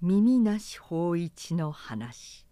[0.00, 2.46] 耳なし法一の話。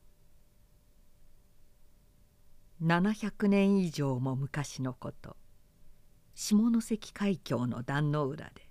[2.83, 5.37] 700年以上も昔のこと。
[6.35, 8.69] 下関海峡の壇の浦で。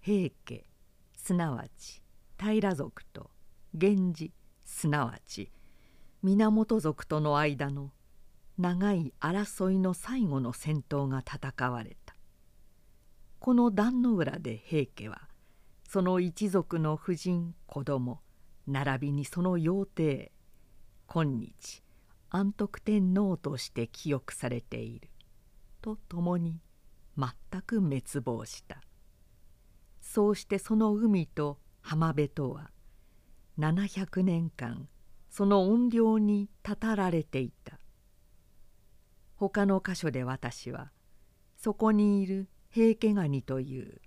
[0.00, 0.64] 平家
[1.14, 2.02] すなわち
[2.38, 3.30] 平族と
[3.74, 4.32] 源氏
[4.64, 5.52] すなわち
[6.22, 7.90] 源族との間の
[8.56, 12.16] 長い争いの最後の戦闘が戦われた。
[13.40, 15.29] この壇の浦で平家は
[15.92, 18.20] その一族の婦人子供
[18.68, 20.30] 並びにその幼帝
[21.08, 21.82] 今日
[22.28, 25.10] 安徳天皇として記憶されている
[25.82, 26.60] とともに
[27.18, 28.80] 全く滅亡した。
[30.00, 32.70] そうしてその海と浜辺とは
[33.58, 34.88] 700年間
[35.28, 37.80] その怨霊にたたられていた。
[39.34, 40.92] 他の箇所で私は
[41.56, 44.00] そこにいる平家ガニという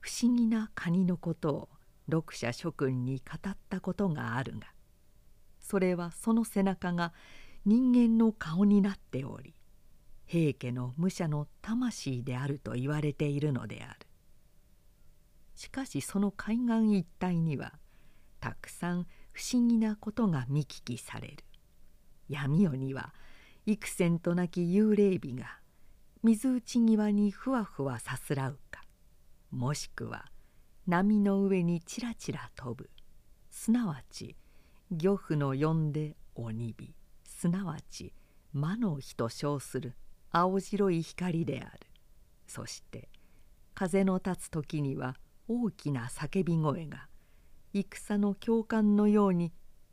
[0.00, 1.68] 不思議なカニのことを
[2.10, 4.66] 読者諸君に語ったことがあるが
[5.60, 7.12] それはその背中が
[7.64, 9.54] 人間の顔になっており
[10.30, 14.06] 平家の武者の魂であると言われているのである。
[15.56, 17.72] しかしその海岸一帯には
[18.38, 21.44] たくさん不思議なことが見聞きされる。
[22.28, 23.12] 闇夜には
[23.66, 25.58] 幾千となき幽霊美が
[26.22, 28.82] 水内際にふわふわさすらうか。
[29.50, 30.30] もしくは
[30.86, 32.88] 波の上にちらちら飛ぶ。
[33.50, 34.36] すなわち
[34.90, 36.94] 漁夫の呼んで鬼火。
[37.24, 38.12] すなわち
[38.52, 39.94] 魔の火と称する。
[40.30, 41.80] 青白い光である。
[42.46, 43.08] そして
[43.74, 45.16] 風の立つ時には
[45.48, 47.08] 大きな叫び声が
[47.72, 49.52] 戦の教官のように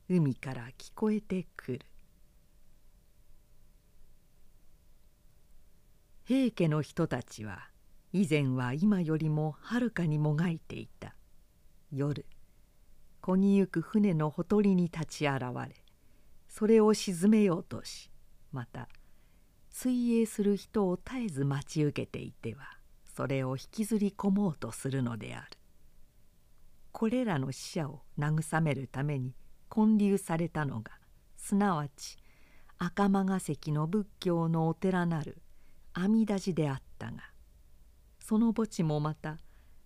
[0.10, 1.82] 海から聞こえてくる。
[6.26, 7.70] 平家の人たちは
[8.14, 11.16] 以前は今よりもはるかにもがいていた。
[11.92, 12.26] 夜
[13.22, 15.76] 漕ぎゆく船のほとりに立ち現れ
[16.50, 18.12] それを沈めようとし
[18.52, 18.90] また
[19.70, 22.78] 水泳する人を絶えず待ち受けていては
[23.16, 25.58] それを引きずり込もうとするのである。
[26.92, 29.36] これらの死者を慰めるために
[29.74, 30.92] 建立されたのが
[31.36, 32.18] すなわち
[32.80, 35.42] 赤間ヶ関の仏教のお寺なる
[35.94, 37.18] 阿弥陀寺であったが
[38.28, 39.38] その墓地もまた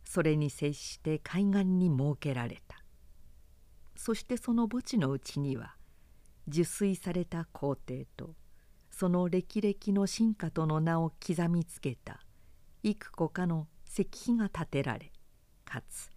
[0.04, 2.84] それに接して海岸に設けられた。
[3.96, 5.76] そしてその墓地のうちには
[6.48, 8.34] 受水された皇帝と
[8.90, 12.20] その歴々の進化との名を刻みつけた
[12.82, 15.12] 幾個かの石碑が建てられ
[15.64, 16.10] かつ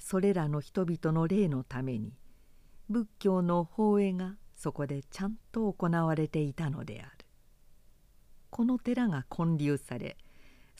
[0.00, 2.12] それらの人々の霊のために
[2.88, 7.24] 仏教の法会がそこでちゃんと行われていたのである。
[8.50, 10.16] この寺が建立され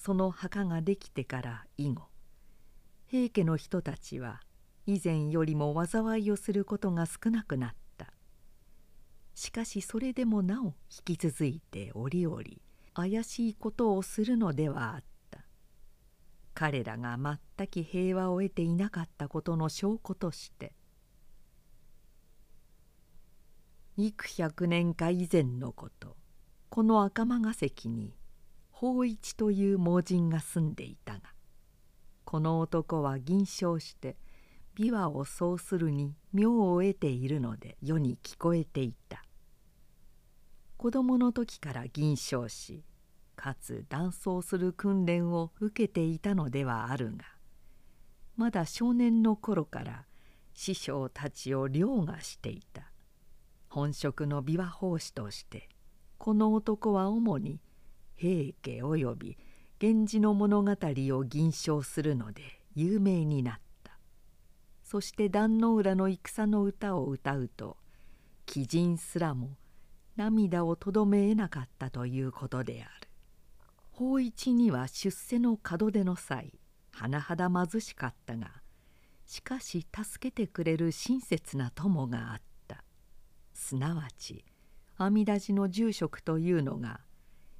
[0.04, 2.08] その墓ができてから以後
[3.06, 4.40] 平家の人たちは
[4.84, 8.12] 以前よりも災いをすることが少なくなった。
[9.32, 10.74] しかしそれでもなお
[11.06, 12.42] 引き続いて折々
[12.94, 15.44] 怪しいことをするのではあった。
[16.52, 17.16] 彼らが
[17.56, 20.72] 全く平和を得ていなかったことの証拠として
[23.96, 26.16] 幾百年か以前のこと
[26.70, 28.12] この赤間ヶ関に
[28.82, 31.20] 法一という盲人が住んでいたが
[32.24, 34.16] この男は銀賞して
[34.76, 39.22] 琵琶をそうするに妙を得ているので世に聞こえていた。
[40.78, 42.82] 子供の時から銀賞し
[43.36, 47.24] かつ断層する訓練を受けていたのではあるが
[48.36, 50.06] まだ少年の頃から
[50.54, 52.90] 師匠たちを凌駕していた。
[53.68, 55.68] 本職の琵琶法師として
[56.18, 57.60] この男は主に
[58.16, 59.38] 平家及び
[59.80, 62.42] 源氏の物語を吟唱するので
[62.74, 63.62] 有名になった。
[64.82, 67.78] そして壇の浦の戦の歌を歌うと
[68.54, 69.56] 鬼人すらも
[70.16, 73.08] 涙をとどめえなかったということである。
[73.90, 76.52] 法一には出世の門出の際
[76.94, 78.50] 甚だ貧しかったが
[79.26, 82.84] しかし助けてくれる親切な友があった。
[83.54, 84.44] すなわち
[84.98, 87.00] 阿弥陀寺の住職というのが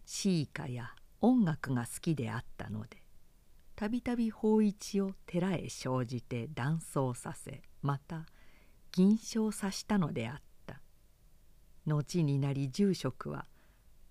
[0.04, 0.90] 詩歌や
[1.20, 3.02] 音楽が好きであったので
[3.76, 8.26] たびたび法一を寺へ生じて断層させまた
[8.92, 10.42] 銀賞さしたのであった。
[11.86, 13.46] 後になり住職は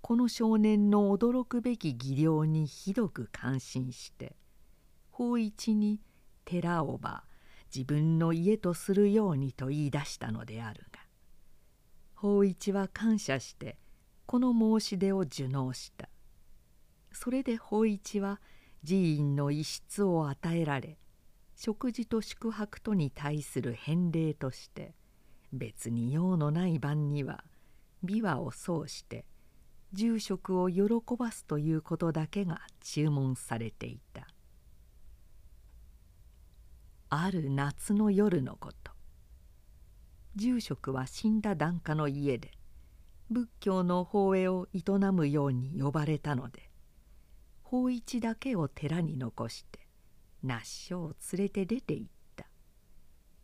[0.01, 4.35] この少年の驚くべき技量にひどく感心して
[5.11, 6.01] 法一に
[6.43, 7.23] 寺をば
[7.73, 10.99] 自分の家とするようにと言い出したのであるが
[12.15, 13.77] 法一は感謝して
[14.31, 16.07] この申し出を受納した。
[17.11, 18.39] それで法一は
[18.87, 20.97] 寺院の一室を与えられ
[21.57, 24.95] 食事と宿泊とに対する返礼として
[25.51, 27.43] 別に用のない晩には
[28.05, 29.25] 琵琶を奏して
[29.91, 30.83] 住職を喜
[31.19, 34.29] ばすということだけが注文されていた。
[37.09, 38.93] ある夏の夜のこと。
[40.37, 42.51] 住職は死んだ檀家の家で
[43.31, 44.83] 仏教の法会を営
[45.13, 46.69] むように呼ばれたので
[47.63, 49.79] 法一だけを寺に残して
[50.43, 52.05] 那須書を連れて出て行っ
[52.35, 52.45] た。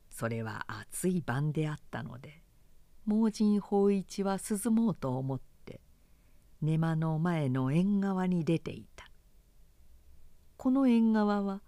[0.09, 2.43] それは暑い晩であったので
[3.05, 5.79] 盲人法一は涼もうと思って
[6.61, 9.09] 寝間の前の縁側に出ていた。
[10.57, 11.61] この縁側は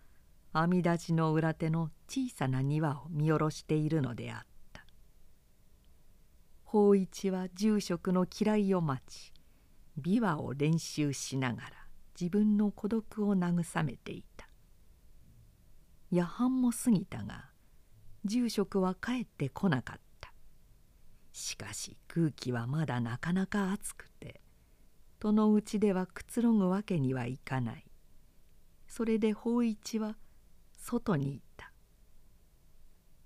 [0.52, 4.49] 阿弥陀寺の裏手の小さな庭を見下ろしているのであった。
[6.72, 9.34] 法一は住職の嫌いを待ち
[10.00, 11.70] 琵琶を練習しながら
[12.20, 14.48] 自分の孤独を慰めていた。
[16.12, 17.46] 夜半も過ぎたが
[18.24, 20.32] 住職は帰ってこなかった。
[21.34, 24.40] しかし空気はまだなかなか暑くて
[25.18, 27.86] 戸の内ではくつろぐわけにはいかない。
[28.88, 30.18] それで法一は
[30.74, 31.42] 外に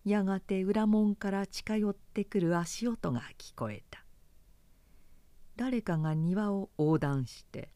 [0.06, 4.04] やがて裏門から近寄ってくる足音が聞こえた。
[5.56, 7.70] 誰かが庭を横断して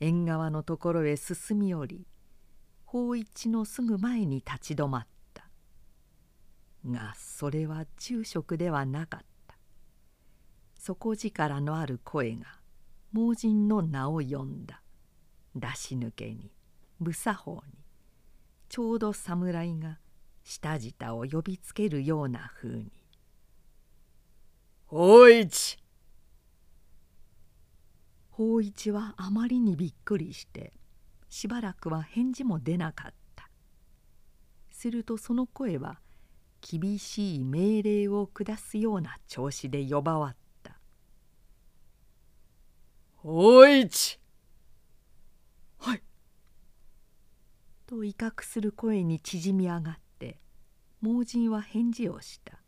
[0.00, 2.06] 縁側のところへ進み寄り
[2.84, 5.44] 法一のすぐ前に立ち止まった。
[6.84, 9.56] がそれは住職ではなかった。
[10.76, 12.46] 底力のある声が
[13.12, 14.82] 盲人の名を呼んだ。
[15.54, 16.50] 出し抜けに
[16.98, 17.78] 無作法に
[18.68, 19.98] ちょうど侍が
[20.44, 22.90] 下舌を呼びつけるようなふうに
[24.86, 25.78] 「法一!」
[28.30, 30.72] 法一はあまりにびっくりして
[31.28, 33.48] しばらくは返事も出なかった。
[34.70, 36.00] するとその声は
[36.60, 40.78] 厳しい命令を下すような調子で呼ばわった
[43.16, 44.18] 「法一!」
[47.92, 50.11] と威嚇する声に縮み上がって
[51.02, 52.58] 盲人は返事をした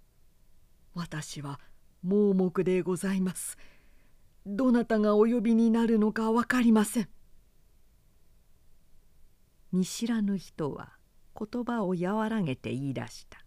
[0.94, 1.60] 「私は
[2.02, 3.58] 盲目でございます。
[4.46, 7.08] どなたがお呼びになるのか分かりません」
[9.72, 10.96] 見知らぬ人は
[11.38, 13.44] 言葉を和らげて言い出した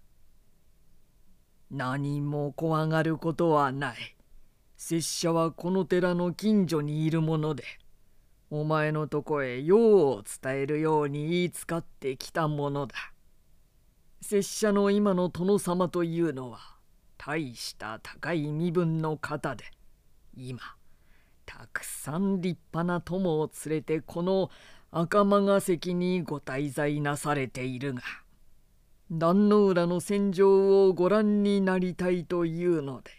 [1.71, 3.98] 「何も怖がることはない。
[4.77, 7.63] 拙者はこの寺の近所にいるもので。
[8.56, 12.94] お前のとこへ用を伝えるように言いつかってきたものだ。
[14.24, 16.60] 拙者の今の殿様というのは
[17.18, 19.66] 大した高い身分の方で
[20.36, 20.60] 今
[21.46, 24.50] たくさん立派な友を連れてこの
[24.92, 28.02] 赤間ヶ関にご滞在なされているが
[29.12, 33.12] 壇の浦の戦場をご覧になりたいというので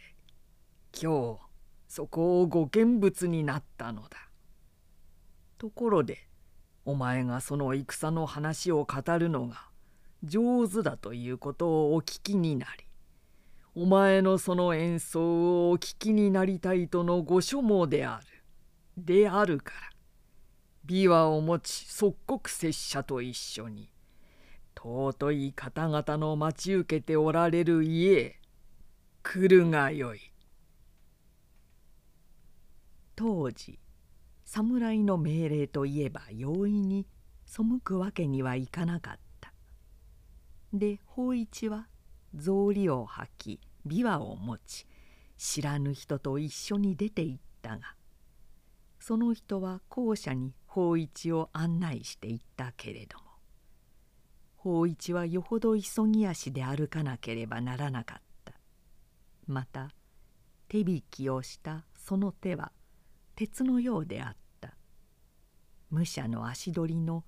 [0.98, 1.38] 今日
[1.86, 4.16] そこをご見物になったのだ。
[5.58, 6.26] ところで
[6.86, 9.68] お前がその戦の話を語るのが
[10.24, 12.84] 上手だということをお聞きになり
[13.74, 18.26] お前のその演奏をお聞きになりたいとのご所望である
[18.96, 19.80] であるから
[20.86, 23.90] 琵琶を持ち即刻拙者と一緒に
[24.76, 28.40] 尊い方々の待ち受けておられる家へ
[29.22, 30.20] 来るがよい。
[33.16, 33.78] 当時
[34.44, 37.06] 侍の命令といえば容易に
[37.46, 39.23] 背くわけにはいかなかった
[40.74, 41.88] で法一は
[42.36, 44.86] 草履を履き琵琶を持ち
[45.38, 47.94] 知らぬ人と一緒に出て行ったが
[49.00, 53.24] その人は校舎に法一を案内していったけれども
[54.64, 58.54] 法一はよほど急ぎ足で歩かなければならなかった。
[59.46, 59.90] また
[60.68, 62.72] 手引きをしたその手は
[63.36, 64.74] 鉄のようであった。
[65.90, 67.24] 武者の足取りの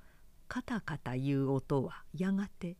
[0.49, 2.79] カタカタいう音はやがて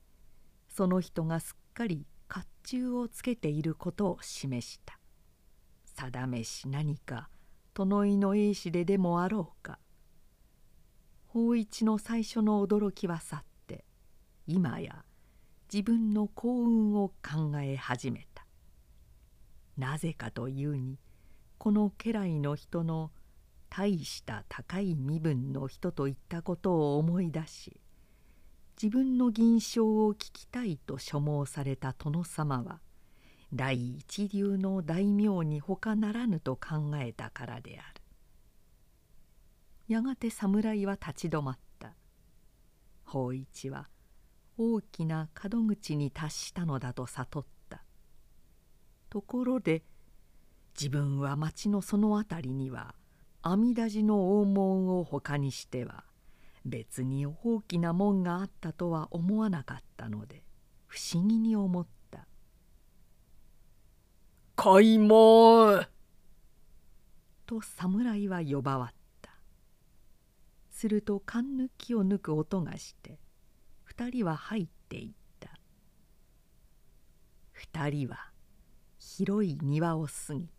[0.77, 4.99] その人がすっかり甲冑をつけていることを示した。
[5.87, 7.31] 定めし何か
[7.73, 9.79] 殿井の英士ででもあろうか。
[11.29, 13.87] 法一の最初の驚きは去って
[14.47, 15.07] 今や
[15.73, 18.47] 自分の幸運を考え始めた。
[19.79, 20.99] なぜかというに
[21.57, 23.13] この家来の人の
[23.71, 27.81] 大した高い身分の人といったことを思い出し
[28.81, 32.81] 自分の銀賞を聞きたいと所望された殿様は
[33.55, 38.03] 第一流の大名に他ならぬと考えたからである。
[39.89, 41.95] やがて侍は立ち止まった。
[43.05, 43.89] 法一は
[44.59, 47.83] 大きな門口に達したのだと悟った。
[49.09, 49.85] ところで
[50.79, 52.95] 自分は町のその辺りには
[53.41, 56.05] 阿弥陀寺の大門をほかにしては
[56.67, 60.43] 別に大きな門があったとは思わなかったので
[60.87, 62.27] 不思議に思った
[64.57, 65.87] 「開門!」
[67.47, 68.97] と侍は呼ばわった。
[70.71, 73.19] すると勘抜きを抜く音がして
[73.85, 75.17] 二人は入っていった。
[77.53, 78.33] 二人は
[78.99, 80.51] 広い庭を過ぎ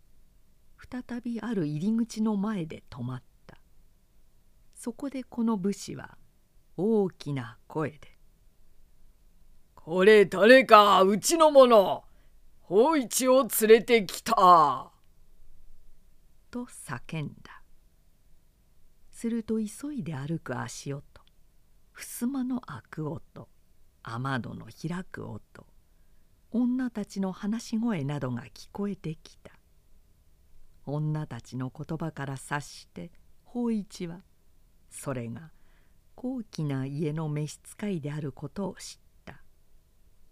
[1.06, 3.27] 再びある入り口の前で止まった
[4.78, 6.16] そこでこの武士は
[6.76, 8.16] 大きな声で
[9.74, 12.04] 「これ誰かうちの者
[12.60, 14.92] 法一を連れてきた」
[16.48, 17.64] と叫んだ。
[19.10, 21.02] すると急いで歩く足音
[21.92, 23.48] 襖の開く音
[24.04, 25.66] 雨戸の開く音
[26.52, 29.58] 女たちの話し声などが聞こえてきた。
[30.86, 33.10] 女たちの言葉から察して
[33.42, 34.22] 法一は
[34.90, 35.50] それが
[36.14, 39.42] 高貴な家の召使いであることを知った。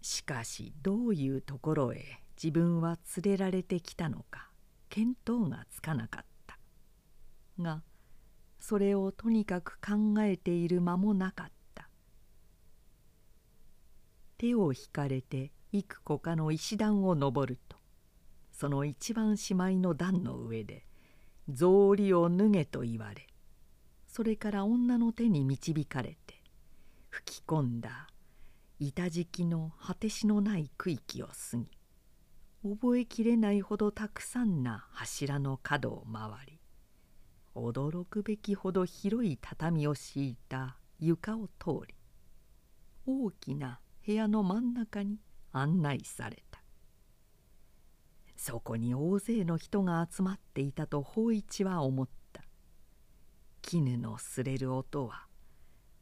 [0.01, 4.49] しかしどういうところへ自分は連れられてきたのか
[4.89, 6.59] 見当がつかなかった。
[7.59, 7.83] が
[8.57, 11.89] それをとにかく考えている間もなかった。
[14.37, 17.77] 手を引かれて幾個かの石段を登ると
[18.51, 20.85] その一番しまいの段の上で
[21.53, 23.26] 草履を脱げと言われ
[24.17, 26.41] それから女の手に導かれて
[27.11, 28.07] 吹き込んだ
[28.79, 31.67] 板敷きの果てしのない区域を過ぎ
[32.63, 36.59] 覚えきれないほどたくさんな柱の角を回り
[37.53, 41.93] 驚くべきほど広い畳を敷いた床を通り
[43.05, 45.19] 大きな部屋の真ん中に
[45.51, 46.63] 案内された。
[48.35, 52.16] そこに大勢の人が集まっていたと法一は思った。
[53.67, 55.25] 絹のすれる音は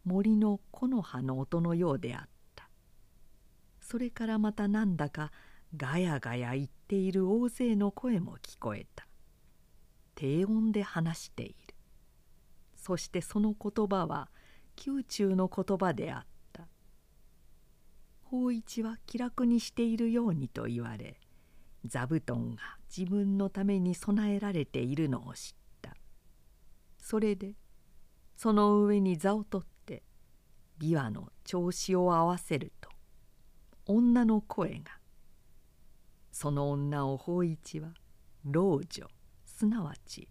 [0.03, 2.69] 森の木の葉の音のようであった。
[3.81, 5.31] それからまたなんだか
[5.75, 9.07] ガヤガヤ言っている大勢の声も聞こえた。
[10.13, 11.73] 低音で話している。
[12.75, 14.29] そしてその言葉は
[14.85, 16.67] 宮中の言葉であった。
[18.25, 21.19] 法一は気楽にしているようにと言われ
[21.83, 22.61] 座布団が
[22.95, 25.64] 自分のために備えられているのを知った。
[27.05, 27.53] それで
[28.35, 30.01] その上に座を取って
[30.81, 32.89] 琵琶の調子を合わせると
[33.85, 34.85] 女の声が
[36.31, 37.89] その女を法一は
[38.43, 39.07] 老女
[39.45, 40.27] すなわち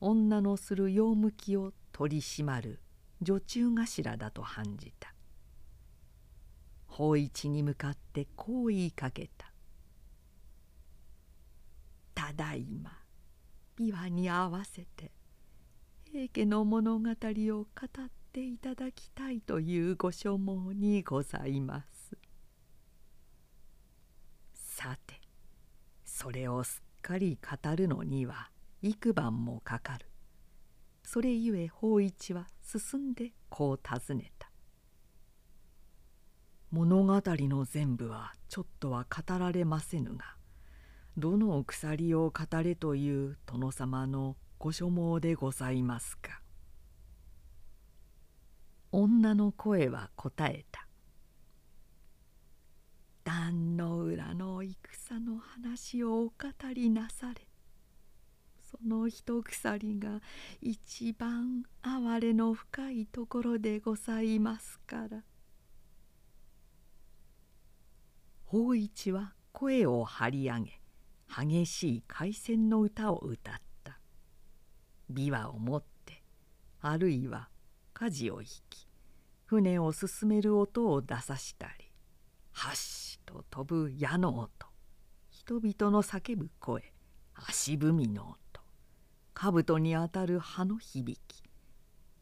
[0.00, 2.80] 女のする用向きを取り締まる
[3.20, 5.12] 女中頭だと判じた。
[6.86, 9.52] 法一に向かってこう言いかけた
[12.14, 13.02] 「ただいま
[13.76, 15.12] 琵琶に合わせて
[16.12, 22.16] 平家の物語を語っていただきたいというご所望にございます」
[24.54, 25.20] さて
[26.04, 28.50] それをすっかり語るのには
[28.82, 30.06] 幾晩もかかる。
[31.02, 34.50] それゆえ法一は進んでこう尋ねた
[36.72, 40.36] 「物語の全部はちょっとは語られませぬが
[41.16, 46.40] どの鎖を語れという殿様のご所望でございますか」
[48.92, 50.86] 女の声は答えた。
[53.24, 56.32] 壇の浦の戦の話をお語
[56.72, 57.48] りなされ
[58.62, 60.20] その一鎖が
[60.60, 65.24] 一番哀れの深いところでございますから。
[68.44, 70.80] 法一は声を張り上げ
[71.28, 73.65] 激しい海戦の歌を歌った
[75.12, 76.22] 琵琶を持って
[76.80, 77.48] あるいは
[77.94, 78.86] 舵を引き
[79.44, 81.90] 船を進める音を出さしたり
[82.52, 84.50] はっしと飛ぶ矢の音
[85.30, 86.92] 人々の叫ぶ声
[87.34, 88.36] 足踏みの音
[89.34, 91.42] 兜にあたる葉の響き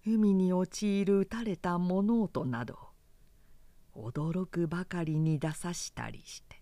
[0.07, 2.76] 海に陥る打たれた物音など
[3.97, 6.61] 驚くばかりに出さしたりして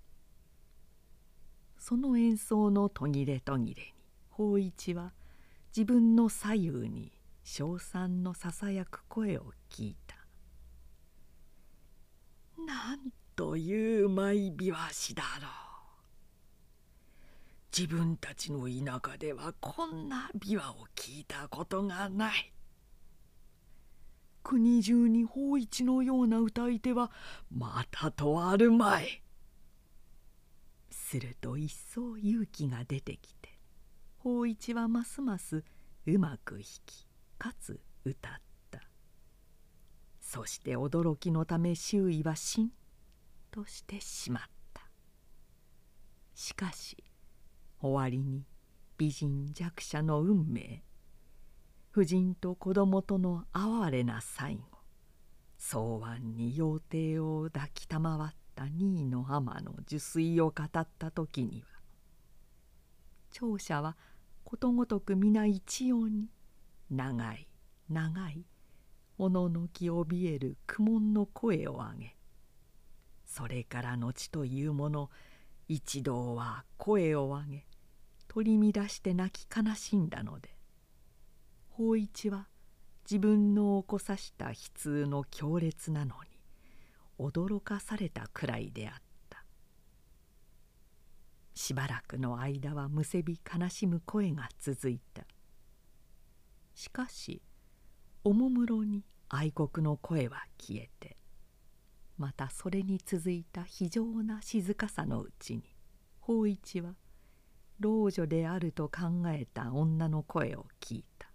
[1.79, 3.89] その演奏の途切れ途切れに
[4.31, 5.13] 法一は
[5.75, 7.13] 自分の左右に
[7.43, 10.17] 称賛のささやく声を聞いた
[12.67, 15.51] 「なんという舞琵琶師だろう」
[17.77, 22.53] 自分たちの田舎ではこんな琵琶を聞いたことがない。
[24.43, 27.11] 国中に法一のような歌い手は
[27.51, 29.23] またとあるまい。
[30.91, 33.42] すると一層勇気が出てきて
[34.23, 35.65] 法一はますます
[36.07, 38.33] うまく弾きかつ歌っ
[38.71, 38.81] た。
[40.21, 42.71] そして驚きのため周囲はしん
[43.51, 44.83] としてしまった。
[46.37, 46.97] しかし
[47.81, 48.45] 終わりに
[48.97, 50.85] 美人弱者の運命。
[51.91, 54.79] 婦人と子供との哀れな最後。
[55.59, 61.73] 草案に妖帝を抱きたまわった二位の尼の受水を語った時には
[63.33, 63.97] 聴者は
[64.53, 66.29] ことごとく皆一様に
[66.91, 67.49] 長い
[67.89, 68.45] 長い
[69.17, 72.17] おののき怯える苦悶の声を上げ
[73.25, 75.09] それから後というもの
[75.69, 77.67] 一同は声を上げ
[78.29, 80.51] 取り乱して泣き悲しんだので
[81.71, 82.47] 法一は
[83.11, 86.39] 自分の起こさした悲痛の強烈なのに
[87.19, 89.12] 驚かされたくらいであった。
[91.55, 95.25] しばらくの間はむせび悲しむ声が続いた。
[96.75, 97.43] しかし
[98.25, 101.17] おもむろに愛国の声は消えて
[102.17, 105.63] またそれに続いた非常な静かさのうちに
[106.21, 106.95] 法一は
[107.81, 111.29] 老女であると考えた女の声を聞いた。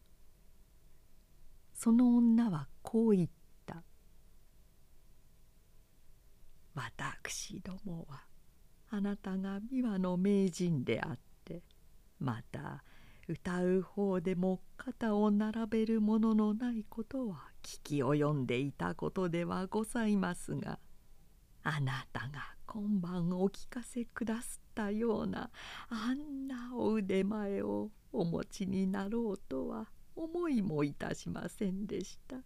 [1.73, 3.29] その女はこう言っ
[3.65, 3.83] た
[6.73, 8.26] 「私どもは
[8.89, 11.61] あなたが美和の名人であって
[12.19, 12.83] また
[13.27, 20.79] 歌う方でも肩を並べるもののないことは聞き及んでいたことではございますが
[21.63, 25.49] あなたが今晩お聞かせくだすったような
[25.89, 32.37] あんなお腕前をお持ちになろうとは思いもいたしませんでした。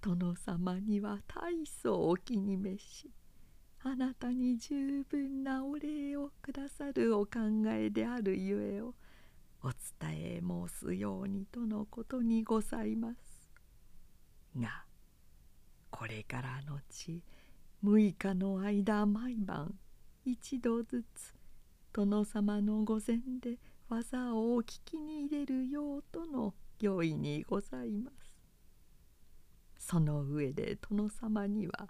[0.00, 3.10] 殿様には大層お気に召し
[3.86, 8.94] あなたに十分なお礼をくださるお考えであるゆえを
[9.62, 13.50] お伝え申すようにとのことにございます。
[14.56, 14.84] が
[15.90, 17.22] これからのち
[17.84, 19.74] 6日の間毎晩
[20.24, 21.34] 一度ずつ
[21.92, 23.58] 殿様の御前で
[23.90, 28.34] 技をお聞きに入れるようとの御意にございます。
[29.78, 31.86] その上で殿様には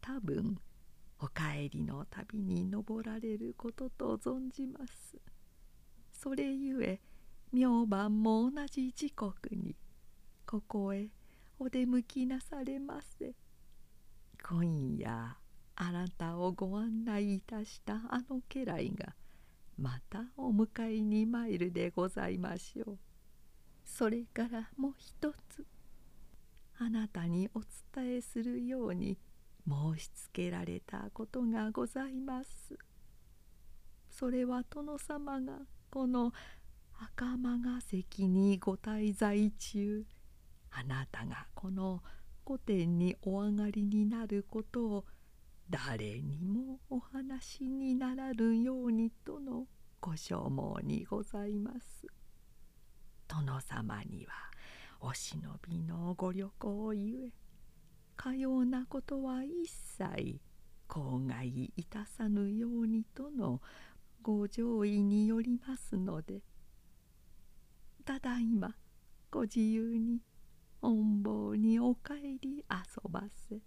[0.00, 0.60] 多分
[1.20, 5.16] お帰りの旅に登られることと存じます。
[6.12, 7.00] それゆえ
[7.52, 9.74] 明晩も同じ時刻に
[10.46, 11.08] ここへ
[11.58, 13.34] お出向きなされませ。
[14.48, 15.36] 今夜
[15.74, 19.14] あなたをご案内いたしたあの家来が
[19.76, 22.98] またお迎えに参るでございましょう。
[23.84, 25.66] それからもう一つ
[26.78, 27.60] あなたにお
[27.94, 29.18] 伝えするように
[29.68, 32.78] 申しつけられたことがございます。
[34.10, 35.58] それは殿様が
[35.90, 36.32] この
[37.00, 40.04] 赤間が関にご滞在中
[40.70, 42.02] あなたがこの
[42.44, 45.04] 御殿にお上がりになることを
[45.70, 49.66] 誰にもお話にならぬようにとの
[50.00, 52.06] ご所望にございます。
[53.28, 54.32] 殿様には
[55.00, 57.47] お忍びのご旅行ゆえ
[58.18, 60.40] かようなことは一切
[60.88, 63.62] 口外いたさぬようにとの
[64.22, 66.40] ご上意によりますので
[68.04, 68.74] ただいま
[69.30, 70.20] ご自由に
[70.82, 73.60] 恩坊にお帰り遊ばせ。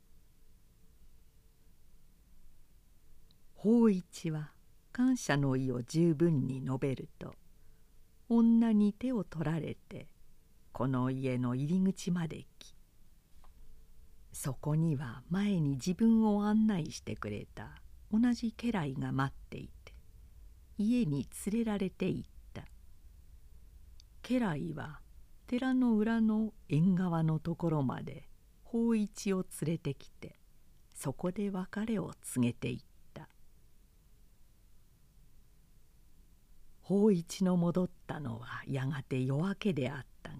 [3.55, 4.51] 法一は
[4.91, 7.35] 感謝の意を十分に述べると
[8.27, 10.07] 女に手を取られて
[10.73, 12.73] この家の入り口まで来
[14.33, 17.69] そこには前に自分を案内してくれた
[18.11, 19.93] 同じ家来が待っていて
[20.77, 22.65] 家に連れられて行った。
[24.23, 24.99] 家来は
[25.47, 28.29] 寺の裏の縁側のところまで
[28.63, 30.37] 法一を連れてきて
[30.95, 33.27] そこで別れを告げていった。
[36.81, 40.37] 法一の戻ったのはやがて夜明けであったが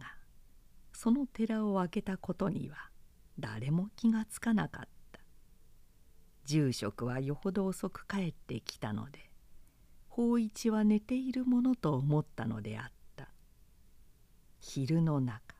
[0.93, 2.90] その寺を開けたことには
[3.39, 5.19] 誰も気がつかなかった。
[6.45, 9.29] 住職はよほど遅く帰ってきたので
[10.09, 13.29] 法一は寝ているものと思ったのであった。
[14.59, 15.55] 昼の中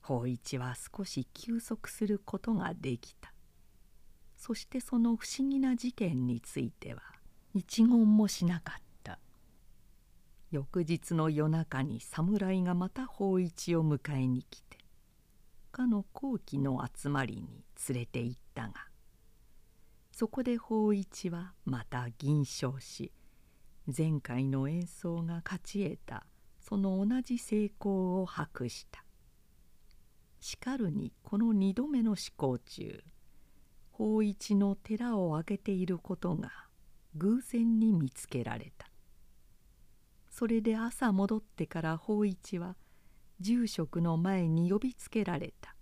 [0.00, 3.32] 法一は少し休息することができた。
[4.36, 7.02] そしてその不思議な事件については
[7.54, 9.18] 一言もしなかった。
[10.50, 14.71] 翌日の夜中に侍がまた法一を迎えに来て
[15.72, 18.74] 他の後期の集まりに連れて行ったが
[20.12, 23.10] そこで法一はまた銀賞し
[23.86, 26.26] 前回の演奏が勝ち得た
[26.60, 29.04] その同じ成功を博した。
[30.40, 33.02] しかるにこの二度目の試行中
[33.90, 36.50] 法一の寺を挙げていることが
[37.16, 38.88] 偶然に見つけられた。
[40.30, 42.76] それで朝戻ってから法一は
[43.42, 45.74] 住職の前に呼びつけられた。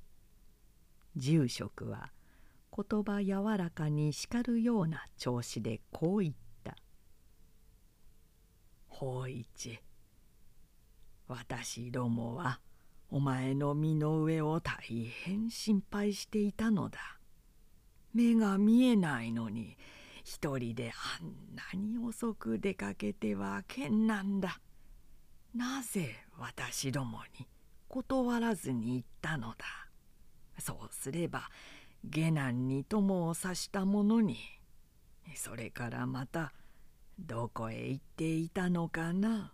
[1.15, 2.11] 住職は
[2.75, 6.77] 言葉柔らかに叱るような調子でこう言った
[8.89, 9.79] 「法一
[11.27, 12.61] 私どもは
[13.11, 17.19] お前の身の上を大変心配していたのだ。
[18.15, 19.77] 目が見えないのに
[20.25, 24.61] 一人であんなに遅く出かけてはけんなんだ。
[25.55, 27.47] なぜ私どもに
[27.89, 29.65] 断らずに行ったのだ？
[30.59, 31.49] そうすれば
[32.05, 34.39] 下男に友を刺した者に
[35.35, 36.53] それからまた
[37.19, 39.53] どこへ行っていたのかな？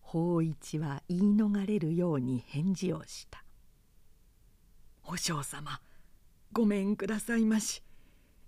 [0.00, 3.44] 法一は言い逃れるように返事をした
[5.06, 5.80] 「和尚様
[6.52, 7.82] ごめんくださいまし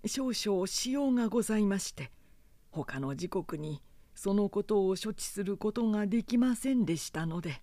[0.05, 2.11] 少々しようがございまして
[2.69, 3.81] 他の時刻に
[4.15, 7.61] そのことを処置することができませんでしたので。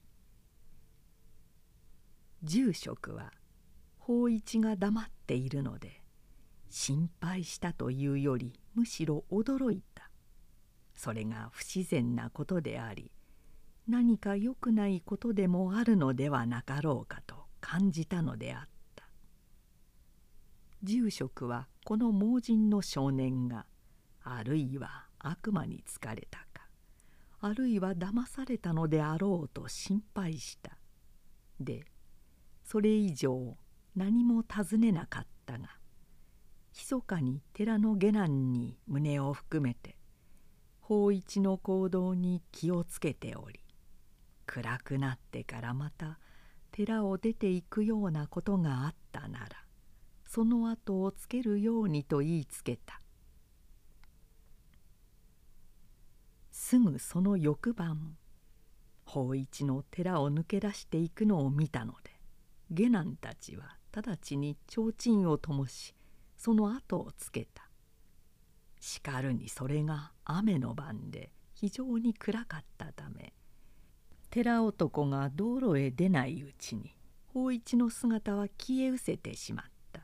[2.44, 3.32] 住職は
[3.98, 6.02] 法一が黙っているので
[6.68, 10.10] 心配したというよりむしろ驚いた。
[10.94, 13.12] それが不自然なことであり
[13.88, 19.04] 何か良くないことでもあるのではなかろうかと感じたのであった。
[20.82, 23.66] 住職はこの盲人の少年が
[24.22, 26.68] あるいは悪魔に疲れたか。
[27.40, 30.78] あるいは騙されたのであろうと心配した。
[31.60, 31.84] で
[32.64, 33.56] それ以上
[33.94, 35.68] 何も尋ねなかったが
[36.74, 39.96] 密かに寺の下男に胸を含めて
[40.80, 43.60] 法一の行動に気をつけており
[44.46, 46.18] 暗くなってからまた
[46.70, 49.48] 寺を出ていくようなことがあったなら
[50.26, 53.01] その後をつけるようにと言いつけた。
[56.64, 58.16] すぐその翌晩
[59.04, 62.12] 法一の寺を抜け出していくのを見たので
[62.70, 65.92] 下男たちは直ちに提灯を灯し
[66.36, 67.68] その後をつけた。
[68.80, 73.34] しかるにそれが雨の晩で非常に暗かったため
[74.30, 76.96] 寺男が道路へ出ないうちに
[77.26, 80.02] 法一の姿は消え失せてしまった。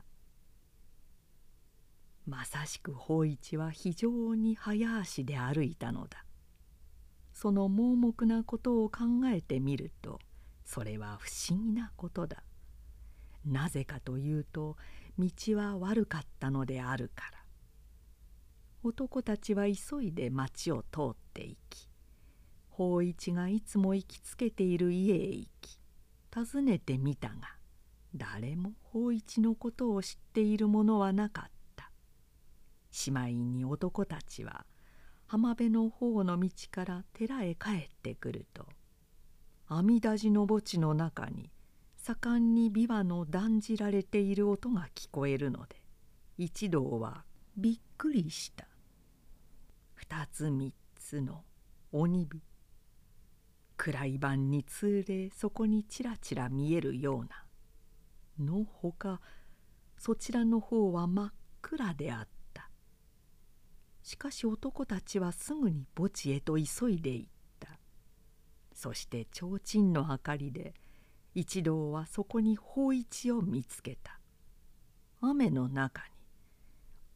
[2.26, 6.24] まさしく法一は非常に早足で歩いたのだ。
[7.40, 10.18] その盲目なことを考えてみると
[10.64, 12.42] それは不思議なことだ。
[13.44, 14.77] なぜかというと
[15.16, 17.38] 道は悪かったのであるから。
[18.83, 21.88] 男たちは急いで町を通っていき
[22.70, 25.79] 法一がいつも行きつけている家へ行き
[26.35, 27.55] 訪ねてみたが
[28.16, 31.92] 誰も法一のことを知っている者はなかった。
[32.90, 34.66] しまいに男たちは
[35.28, 38.66] 浜辺の方の道から寺へ帰ってくると
[39.68, 41.50] 阿弥陀寺の墓地の中に
[41.96, 45.76] 盛んに琵琶の断じられている音が聞こえるので
[46.38, 47.24] 一同は
[47.58, 48.66] びっくりした。
[49.94, 51.42] 二つ三つの
[51.92, 52.40] 鬼火。
[53.76, 57.44] 暗い晩に通れそこにちらちら見えるような。
[58.38, 59.20] のほか
[59.98, 62.38] そちらの方は真っ暗であった。
[64.08, 67.68] しかし男たちはすぐに墓地へと急いで行った。
[68.72, 70.72] そして提灯の明かりで
[71.34, 74.18] 一同はそこに法一を見つけた。
[75.20, 76.08] 雨の中に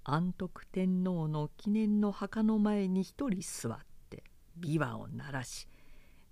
[0.05, 3.79] 安徳天皇の記念の墓の前に一人座っ
[4.11, 4.23] て
[4.61, 5.69] 琵琶を鳴らし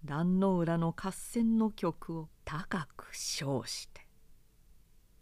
[0.05, 4.07] 壇の浦の合戦の曲を高く唱して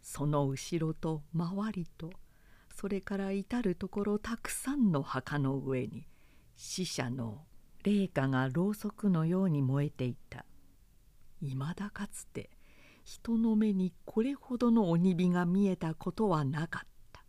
[0.01, 2.11] その後ろと周りと
[2.79, 6.07] それから至る所たくさんの墓の上に
[6.55, 7.41] 死者の
[7.83, 10.45] 霊花がろうそくのように燃えていた
[11.41, 12.49] いまだかつて
[13.03, 17.21] 人の目にこれほどの鬼火が見えたことはなかった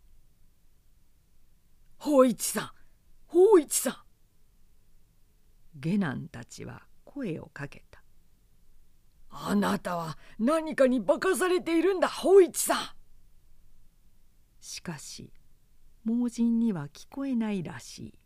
[1.99, 2.71] 「法一さん
[3.27, 3.95] 法一さん!」
[5.81, 8.01] 下男たちは声をかけた
[9.29, 12.87] 「あなたは何かに化かされているんだ法一さん!」
[14.61, 15.29] しかし
[16.05, 18.19] 盲人には聞こえないらしい。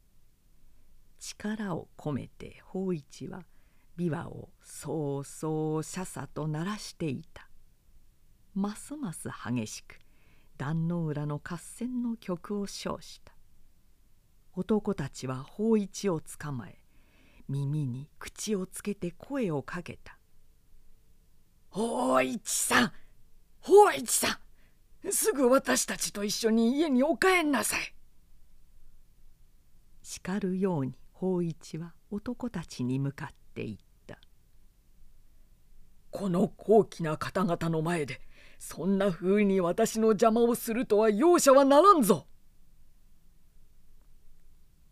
[1.19, 3.45] 力を込めて法一は
[3.97, 7.49] 琵琶をそうそうささと鳴らしていた。
[8.53, 9.99] ますます激しく
[10.57, 13.33] 壇の浦の合戦の曲を唱した。
[14.53, 16.79] 男たちは法一をつかまえ
[17.49, 20.17] 耳に口をつけて声をかけた
[21.69, 22.91] 「法一さん！
[23.59, 24.44] 法一さん！
[25.11, 27.93] すぐ私たちと一緒に家にお帰んなさい」
[30.01, 34.19] 叱るように法一は男たちに向かって言った
[36.11, 38.21] 「この高貴な方々の前で
[38.59, 42.27] そんなふうに私の邪魔をするとは容赦はならんぞ」。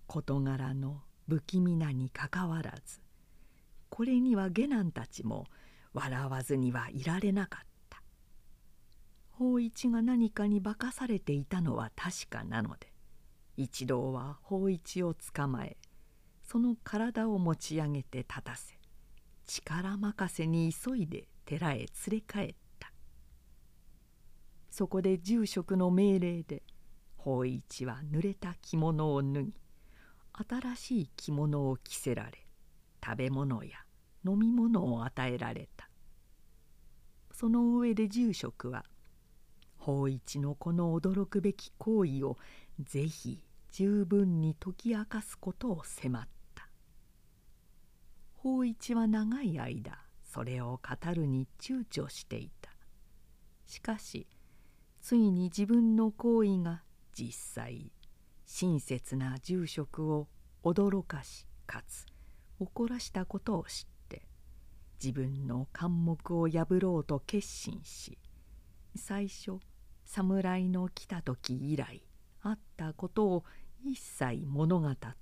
[0.08, 3.02] 事柄の不気味なにかかわらず
[3.90, 5.48] これには下男たちも
[5.94, 7.73] 笑わずにはいられなかった
[9.38, 12.94] 法一が何かに化かされていたのは確かなので
[13.58, 15.78] 一同は法一を捕まえ
[16.44, 18.78] その体を持ち上げて立たせ
[19.46, 22.92] 力任せに急いで寺へ連れ帰った。
[24.70, 26.64] そこで住職の命令で
[27.18, 29.54] 法一は濡れた着物を脱ぎ
[30.50, 32.32] 新しい着物を着せられ
[33.04, 33.72] 食べ物や
[34.26, 35.90] 飲み物を与えられた。
[37.32, 38.86] その上で住職は
[39.86, 42.38] 法一のこの驚くべき行為を
[42.80, 46.70] ぜひ十分に解き明かすことを迫った。
[48.36, 52.72] 法一は長い間それを語るに躊躇していた。
[53.66, 54.26] しかし
[55.02, 57.92] ついに自分の行為が実際
[58.46, 60.30] 親切な住職を
[60.64, 62.06] 驚かしかつ
[62.58, 64.22] 怒らしたことを知って
[65.04, 68.18] 自分の貫目を破ろうと決心し
[68.96, 69.60] 最初
[70.14, 72.04] 侍の来た時以来
[72.44, 73.44] あったことを
[73.84, 75.18] 一切物語った。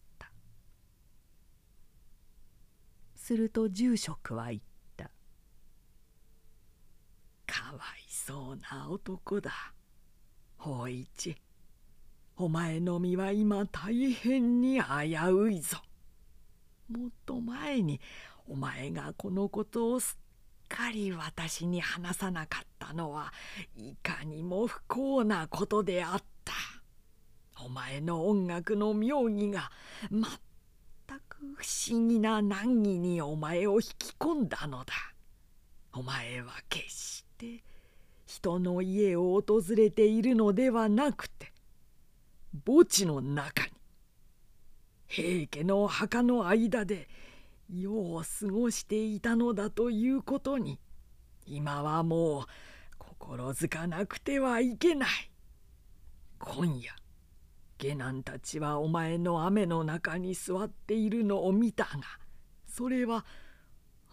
[3.15, 4.61] すると住職は言っ
[4.97, 5.09] た
[7.47, 9.73] 「かわいそうな男だ。
[10.57, 11.37] 法一
[12.35, 15.77] お前の身は今大変に危ういぞ。
[16.89, 18.01] もっと前に
[18.45, 20.20] お前がこのことをすっ
[20.71, 23.33] かり私に話さなかったのは
[23.75, 26.53] いかにも不幸なことであった。
[27.63, 29.69] お前の音楽の妙義が
[30.09, 30.31] まっ
[31.05, 34.93] たく不思議な難儀にお前を引き込んだのだ。
[35.93, 37.63] お前は決して
[38.25, 41.51] 人の家を訪れているのではなくて
[42.65, 43.71] 墓地の中に
[45.07, 47.09] 平家の墓の間で
[47.73, 50.79] 世を過ごしていたのだということに
[51.45, 52.43] 今はもう
[52.97, 55.09] 心づかなくてはいけない。
[56.39, 56.91] 今夜
[57.77, 61.91] 下男たちはお前の雨の中に座っているのを見たが
[62.67, 63.25] それは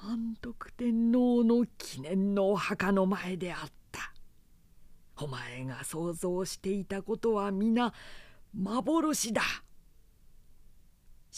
[0.00, 3.58] 安徳天皇の記念のお墓の前であっ
[3.90, 4.12] た。
[5.20, 7.92] お前が想像していたことは皆
[8.54, 9.42] 幻だ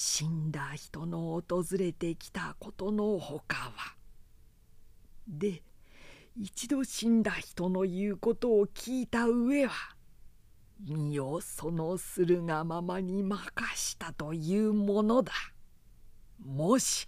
[0.03, 3.95] 死んだ人の訪れてきたことのほかは。
[5.29, 5.63] で
[6.35, 9.73] 一度死んだ人の言うことを聞いた上は
[10.79, 13.43] 身をそのするがままに任
[13.77, 15.35] したというものだ。
[16.47, 17.07] もし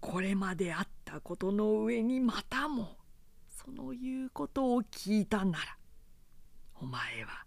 [0.00, 2.96] これまであったことの上にまたも
[3.50, 5.76] その言うことを聞いたなら
[6.80, 7.44] お前は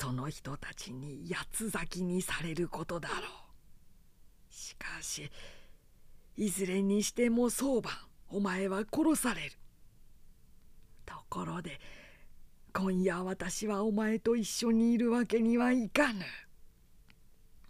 [0.00, 4.54] その人たちに八つ咲きにされることだろう。
[4.54, 5.28] しかし
[6.36, 7.92] いずれにしても早晩
[8.28, 9.56] お前は殺される。
[11.04, 11.80] ところで
[12.72, 16.24] 今夜私はお前と一緒にいるわけにはいかぬ。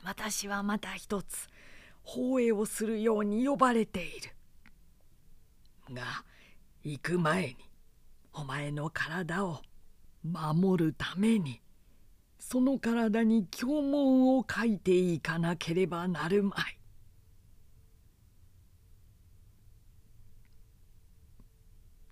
[0.05, 1.49] 私はまた一つ
[2.03, 4.31] 放映をするように呼ばれている。
[5.95, 6.03] が
[6.85, 7.57] 行く前に
[8.35, 9.63] お前の体を
[10.23, 11.63] 守るために
[12.51, 16.79] その体に経文を書いていかなければなるまい。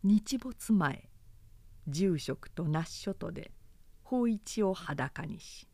[0.02, 1.08] 日没前
[1.88, 3.50] 住職と那須諸島で
[4.02, 5.66] 法一を裸にし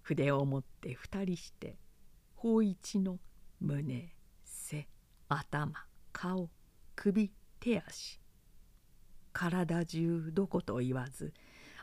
[0.00, 1.76] 筆を持って二人して
[2.36, 3.18] 法一の
[3.60, 4.86] 胸背
[5.28, 5.72] 頭
[6.12, 6.48] 顔
[6.94, 8.20] 首手足
[9.32, 11.34] 体中どこと言わず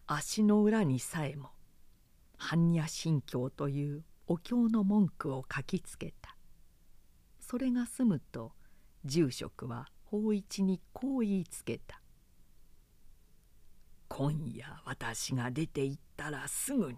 [0.08, 1.50] 足の裏にさえも
[2.42, 6.36] 般若心経というお経の文句を書きつけた。
[7.40, 8.54] それが済むと
[9.06, 12.02] 住職は法一にこう言いつけた
[14.10, 16.98] 「今夜私が出て行ったらすぐに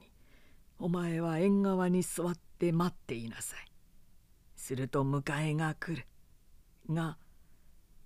[0.79, 3.71] お前は縁側に座って待っていなさい」
[4.55, 6.07] すると迎えが来る。
[6.89, 7.17] が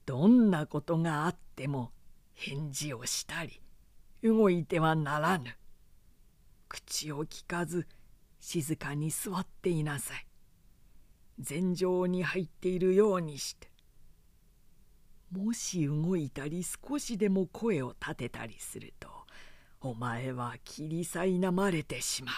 [0.06, 1.91] どんなことがあっても
[2.34, 3.62] 返事をしたり
[4.23, 5.56] 動いてはならぬ。
[6.67, 7.88] 口を聞かず
[8.39, 10.25] 静かに座っていなさい。
[11.39, 13.69] 禅場に入っているようにして。
[15.32, 19.10] もし動いたり少しでも声を立てたりすると
[19.82, 22.36] お前は切り苛まれてしまう。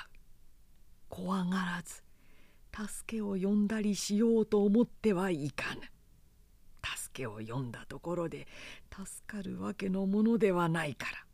[1.08, 2.04] 怖がらず
[2.88, 5.82] 助けを呼んだりしようと思ってはいかぬ。
[6.84, 8.48] 助けを呼んだところで
[8.92, 11.29] 助かるわけのものではないから。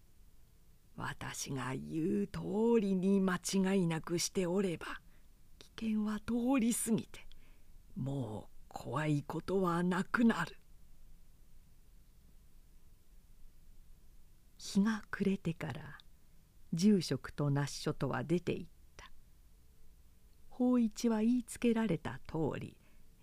[0.98, 4.86] 私が言う通りに間違いなくしておれば
[5.78, 7.26] 危険は通り過ぎて
[7.96, 10.58] もう怖いことはなくなる。
[14.58, 15.98] 日が暮れてから
[16.74, 19.10] 住職と那須所とは出て行った。
[20.50, 22.76] 法一は言いつけられた通り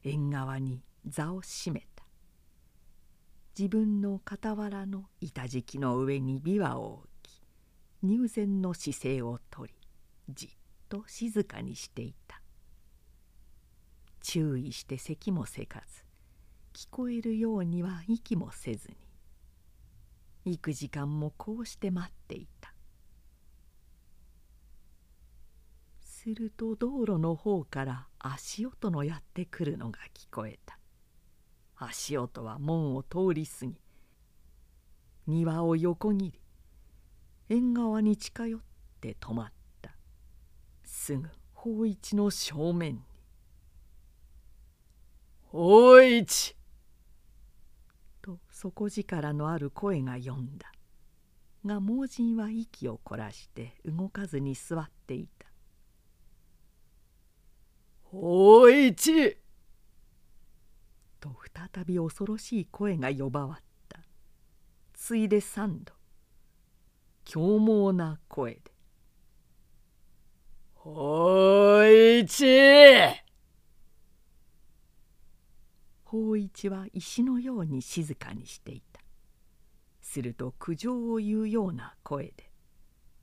[0.04, 2.04] 縁側に座を閉めた。
[3.58, 7.12] 自分の傍らの板敷きの上に琵琶を置
[8.03, 9.73] 入禅の姿勢をとり
[10.29, 10.51] じっ
[10.88, 12.43] と静かにしていた。
[14.21, 16.05] 注意して咳もせかず
[16.73, 18.88] 聞こえるようには息もせず
[20.45, 22.73] に行く時間もこうして待っていた。
[26.01, 30.79] すると道路の方から足音のやってくるのが聞こえた。
[31.77, 33.75] 足音は門を通り過ぎ
[35.27, 36.41] 庭を横切り
[37.48, 38.61] 縁側に近寄っ
[39.00, 39.94] て止まった。
[40.85, 43.00] すぐ法一の正面に
[45.50, 46.57] 「法一!」
[48.22, 50.72] と底力のある声が呼んだ。
[51.64, 55.46] が盲人は息を凝らして動かずに座っていた
[58.02, 59.37] 「法一!」
[61.20, 61.37] と
[61.72, 64.00] 再び恐ろしい声が呼ばわった。
[64.92, 66.02] ついで三度。
[67.24, 68.61] 凶猛な声で
[70.74, 72.46] 「法一!」
[76.04, 79.00] 法一は石のように静かにしていた。
[80.02, 82.50] すると苦情を言うような声で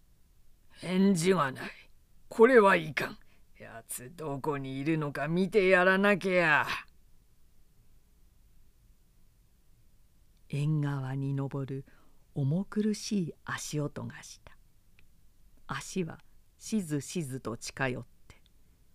[0.81, 1.71] 「返事がない。
[2.29, 3.19] これはいかん。
[3.59, 6.65] やつどこにいるのか見てやらなきゃ」
[10.49, 11.85] 縁側に登る
[12.39, 14.55] 重苦しい足音がした。
[15.67, 16.19] 足は
[16.57, 18.41] しずしずと近寄って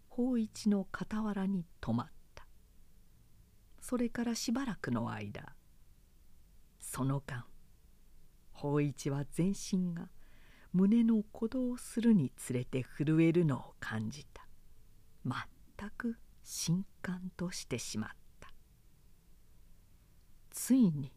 [0.08, 2.46] 法一の傍らに止まった。
[3.80, 5.54] それからしばらくの間
[6.80, 7.44] その間
[8.52, 10.08] 法一は全身が
[10.72, 14.46] 胸の鼓動するにつれて震えるのを感じた。
[15.24, 18.52] 全く震撼としてしまった。
[20.50, 21.12] ついに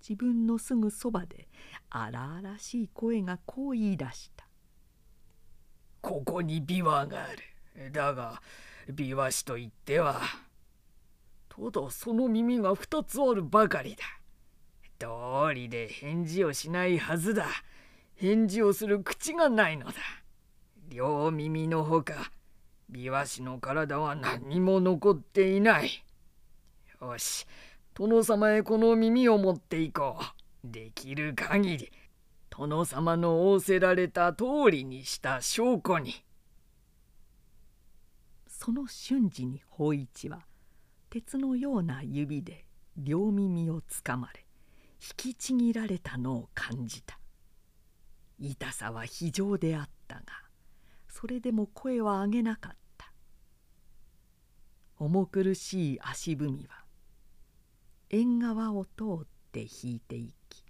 [0.00, 1.48] 自分のすぐそばで
[1.90, 4.46] 荒々しい声がこう言い出した
[6.00, 7.92] 「ここに琵琶がある。
[7.92, 8.42] だが
[8.88, 10.20] 琵琶師と言っては
[11.48, 14.04] ただその耳が2つあるばかりだ。
[14.98, 17.46] 道理で返事をしないはずだ。
[18.14, 19.94] 返事をする口がないのだ。
[20.88, 22.32] 両耳のほか
[22.90, 26.04] 琵琶師の体は何も残っていない。
[27.00, 27.46] よし
[28.00, 30.66] 殿様へこの耳を持っていこう。
[30.66, 31.92] できる限り
[32.48, 36.14] 殿様の仰せられた通りにした証拠に。
[38.46, 40.46] その瞬時に法一は
[41.10, 42.64] 鉄のような指で
[42.96, 44.46] 両耳をつかまれ
[45.26, 47.18] 引きちぎられたのを感じた
[48.38, 50.22] 痛さは非常であったが
[51.08, 53.12] それでも声は上げなかった
[54.96, 56.79] 重苦しい足踏みは
[58.10, 58.90] 縁側を通
[59.22, 60.64] って引いていき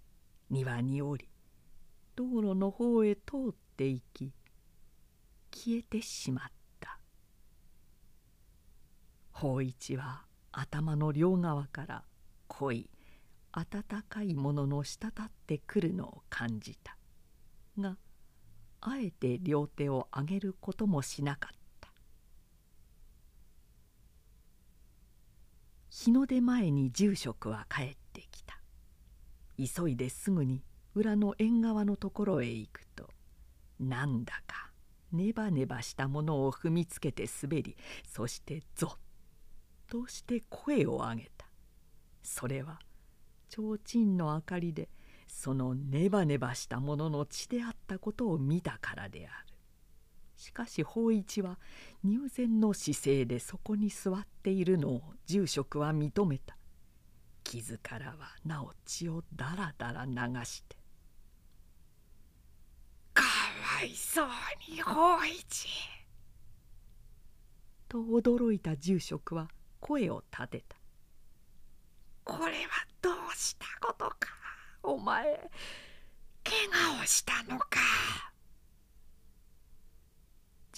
[0.51, 1.29] 庭に降り
[2.15, 4.33] 道路の方へ通っていき
[5.51, 6.45] 消えてしまっ
[6.81, 6.99] た
[9.33, 12.05] 法一は頭の両側から
[12.49, 12.91] 濃い
[13.53, 16.97] 温かいものの滴ってくるのを感じた
[17.79, 17.97] が
[18.83, 21.60] あえて両手を上げることもしなかった。
[25.91, 28.61] 日の出前に住職は帰ってきた。
[29.59, 30.63] 急いですぐに
[30.95, 33.11] 裏の縁側のところへ行くと
[33.79, 34.71] なんだか
[35.13, 37.77] ネバネバしたものを踏みつけて滑り
[38.09, 41.47] そしてゾッとして声を上げた。
[42.23, 42.79] それは
[43.49, 44.89] 提灯の明かりで
[45.27, 49.50] そのネバネバしたものの血であったことを見たからである。
[50.41, 51.59] しかし芳一は
[52.03, 56.57] 入善の姿勢でそこに座っているのを住職は認めた。
[57.45, 60.15] 傷からはなお血をだらだら流
[60.47, 60.77] して
[63.13, 64.29] 「かわいそう
[64.71, 65.69] に芳一」
[67.89, 70.77] と驚いた住職は声を立てた
[72.25, 74.29] 「これはどうしたことか。
[74.83, 75.51] お前
[76.45, 76.55] 怪
[76.97, 77.79] 我をしたのか」。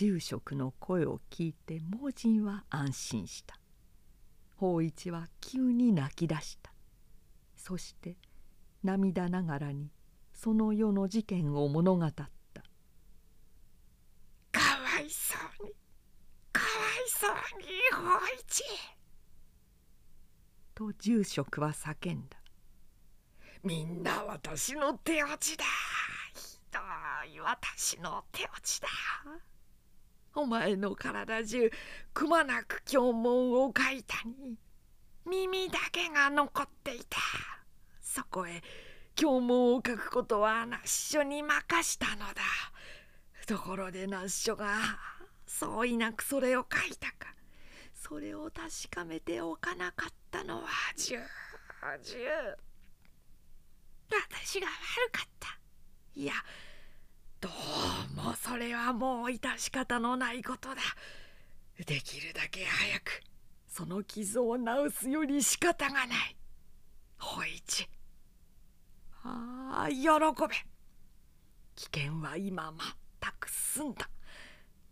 [0.02, 3.56] 住職の声を聞いて盲人は安心した。
[4.56, 6.72] 法一は急に泣き出した。
[7.56, 8.16] そして
[8.82, 9.92] 涙ながらに
[10.34, 12.24] その世の事件を物語った。
[12.24, 12.30] か
[14.58, 15.72] わいそうに。
[16.52, 17.30] かわいそう
[17.60, 18.64] に法一。
[20.74, 22.38] と住職は叫んだ。
[23.62, 25.64] みんな私の手落ちだ。
[26.34, 26.80] ひど
[27.32, 27.38] い。
[27.38, 28.88] 私の手落ちだ
[30.34, 31.70] お前の体中
[32.14, 34.56] くまなく経文を書いたに。
[35.24, 37.18] 耳だけが残っていた。
[38.00, 38.62] そこへ
[39.14, 42.42] 経文を書くことはナッショに任したのだ。
[43.46, 44.78] ところでナッショが
[45.46, 47.34] そういなくそれを書いたか。
[47.94, 51.26] それを確かめておかなかったのは重々
[54.10, 55.58] 私が悪かった。
[56.14, 56.34] いや
[57.42, 60.76] どうもそれはもう致し方のないことだ。
[61.84, 63.20] できるだけ早く
[63.66, 64.64] その傷を治
[64.96, 66.36] すより仕方がない。
[67.18, 67.88] ほいち。
[69.24, 70.54] ああ喜べ。
[71.74, 72.72] 危険は今
[73.20, 74.08] 全く済んだ。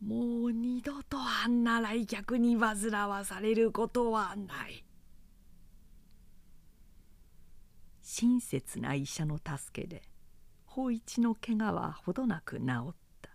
[0.04, 4.84] もう二度とあんな来客に煩わされることはない。
[8.02, 10.02] 親切な医者の助けで
[10.80, 13.30] 法一の怪我はほどなく治った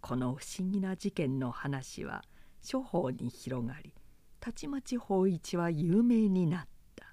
[0.00, 2.22] この不思議な事件の話は
[2.62, 3.92] 諸方に広がり
[4.38, 7.06] たちまち法一は有名になった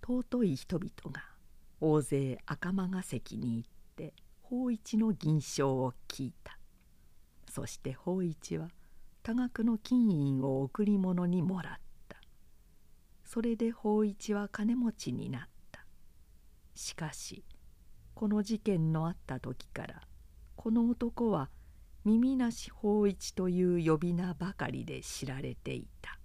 [0.00, 1.24] 尊い人々が
[1.80, 6.60] 大勢赤間ヶ関に行って法一の銀賞を聞いた
[7.52, 8.68] そして法一は
[9.24, 11.74] 多額の金印を贈り物にもらっ
[12.08, 12.18] た
[13.24, 15.42] それで法一は金持ちになっ
[15.72, 15.84] た
[16.76, 17.42] しかし
[18.16, 20.00] この事件のあった時から
[20.56, 21.50] この男は
[22.02, 26.15] 耳なし法一という呼び名ばかりで知られていた。